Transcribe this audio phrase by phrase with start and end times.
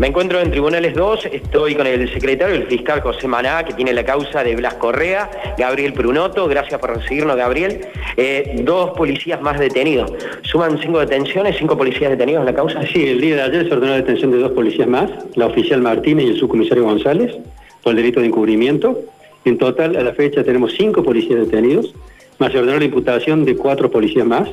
[0.00, 3.92] Me encuentro en Tribunales 2, estoy con el secretario, el fiscal José Maná, que tiene
[3.92, 7.82] la causa de Blas Correa, Gabriel Prunoto, gracias por recibirnos, Gabriel.
[8.16, 10.10] Eh, dos policías más detenidos.
[10.40, 12.80] ¿Suman cinco detenciones, cinco policías detenidos en la causa?
[12.86, 15.82] Sí, el día de ayer se ordenó la detención de dos policías más, la oficial
[15.82, 17.36] Martínez y el subcomisario González,
[17.82, 18.98] por el delito de encubrimiento.
[19.44, 21.94] En total, a la fecha tenemos cinco policías detenidos,
[22.38, 24.48] más se ordenó la imputación de cuatro policías más.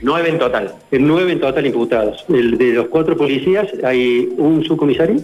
[0.00, 0.74] Nueve en total.
[0.92, 2.24] Nueve en total imputados.
[2.28, 5.22] El, de los cuatro policías hay un subcomisario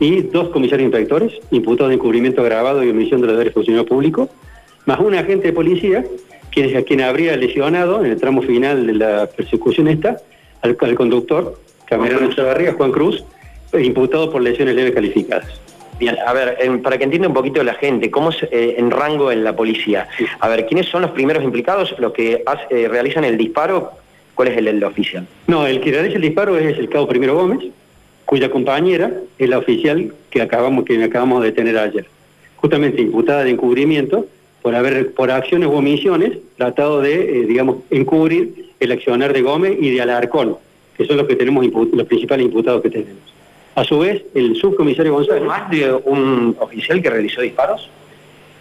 [0.00, 4.28] y dos comisarios inspectores imputados de encubrimiento agravado y omisión de los deberes funcionarios públicos,
[4.86, 6.04] más un agente de policía
[6.52, 10.18] quien, a quien habría lesionado en el tramo final de la persecución esta
[10.62, 13.24] al, conductor, Camerano Chavarría, Juan Cruz,
[13.72, 15.46] imputado por lesiones leves calificadas.
[15.98, 19.32] Bien, a ver, para que entienda un poquito la gente, ¿cómo es eh, en rango
[19.32, 20.06] en la policía?
[20.38, 23.92] A ver, ¿quiénes son los primeros implicados, los que eh, realizan el disparo?
[24.34, 25.26] ¿Cuál es el, oficial?
[25.48, 27.72] No, el que realiza el disparo es el cabo Primero Gómez,
[28.24, 32.06] cuya compañera es la oficial que acabamos, que acabamos de tener ayer.
[32.56, 34.26] Justamente imputada de encubrimiento
[34.62, 39.76] por haber, por acciones u omisiones, tratado de, eh, digamos, encubrir el accionar de Gómez
[39.80, 40.56] y de Alarcón,
[40.96, 43.37] que son los que tenemos los principales imputados que tenemos.
[43.78, 45.44] A su vez, el subcomisario González...
[45.44, 47.88] ¿Más de un oficial que realizó disparos?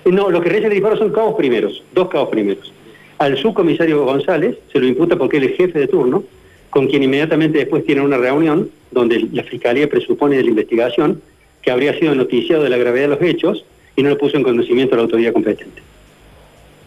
[0.06, 2.72] Eh, no, los que realizan disparos son cabos primeros, dos cabos primeros.
[3.18, 6.23] Al subcomisario González se lo imputa porque él es jefe de turno,
[6.70, 11.20] con quien inmediatamente después tiene una reunión donde la Fiscalía presupone de la investigación
[11.64, 14.44] que habría sido noticiado de la gravedad de los hechos y no lo puso en
[14.44, 15.82] conocimiento a la autoridad competente.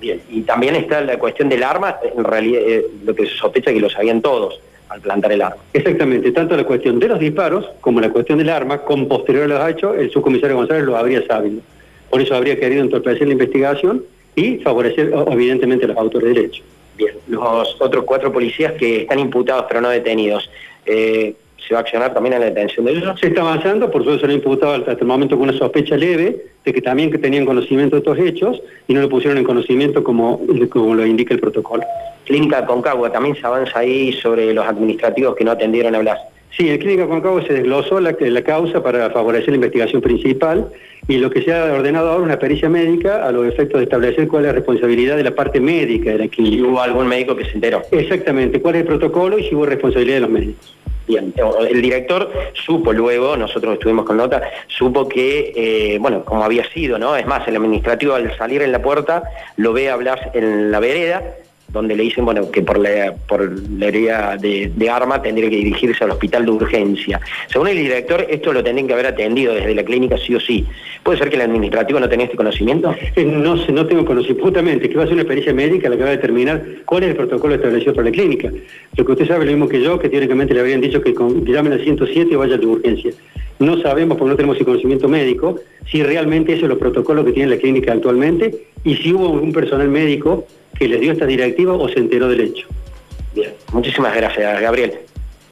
[0.00, 3.72] Bien, y también está la cuestión del arma, en realidad eh, lo que se sospecha
[3.72, 5.62] que lo sabían todos al plantar el arma.
[5.72, 9.46] Exactamente, tanto la cuestión de los disparos como la cuestión del arma, con posterior a
[9.46, 11.60] los hechos, el subcomisario González lo habría sabido.
[12.10, 16.62] Por eso habría querido entorpecer la investigación y favorecer evidentemente a los autores del hecho.
[16.96, 20.50] Bien, los otros cuatro policías que están imputados pero no detenidos,
[20.84, 21.34] eh,
[21.66, 23.18] ¿se va a accionar también en la detención de ellos?
[23.20, 26.44] Se está avanzando, por suerte se han imputado hasta el momento con una sospecha leve
[26.64, 30.02] de que también que tenían conocimiento de estos hechos y no lo pusieron en conocimiento
[30.04, 31.84] como, como lo indica el protocolo.
[32.24, 36.20] Clínica Concagua, también se avanza ahí sobre los administrativos que no atendieron a Blas.
[36.56, 40.68] Sí, en Clínica Concagua se desglosó la, la causa para favorecer la investigación principal
[41.08, 43.84] y lo que se ha ordenado ahora es una pericia médica a los efectos de
[43.84, 46.56] establecer cuál es la responsabilidad de la parte médica de la clínica.
[46.56, 47.82] ¿Y hubo algún médico que se enteró?
[47.90, 50.76] Exactamente, cuál es el protocolo y si hubo responsabilidad de los médicos.
[51.06, 51.34] Bien,
[51.68, 56.98] el director supo luego, nosotros estuvimos con nota, supo que, eh, bueno, como había sido,
[56.98, 57.16] ¿no?
[57.16, 59.24] Es más, el administrativo al salir en la puerta
[59.56, 61.22] lo ve hablar en la vereda,
[61.72, 66.02] donde le dicen bueno que por la, por la herida de, arma tendría que dirigirse
[66.04, 67.20] al hospital de urgencia.
[67.48, 70.66] Según el director, esto lo tendrían que haber atendido desde la clínica sí o sí.
[71.02, 72.94] ¿Puede ser que el administrativo no tenga este conocimiento?
[73.16, 74.44] Eh, no sé, no tengo conocimiento.
[74.44, 77.10] Justamente, que va a ser una experiencia médica la que va a determinar cuál es
[77.10, 78.50] el protocolo establecido por la clínica.
[78.96, 81.44] Lo que usted sabe lo mismo que yo, que teóricamente le habrían dicho que, con,
[81.44, 83.12] que llamen al 107 y vaya a la urgencia.
[83.60, 85.56] No sabemos, porque no tenemos el conocimiento médico,
[85.90, 88.54] si realmente esos son los protocolos que tiene la clínica actualmente
[88.84, 90.46] y si hubo un personal médico
[90.80, 92.66] que les dio esta directiva o se enteró del hecho.
[93.34, 95.09] Bien, muchísimas gracias, Gabriel.